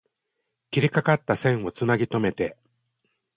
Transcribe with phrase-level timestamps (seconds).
[0.71, 2.57] 切れかかった線を繋ぎとめて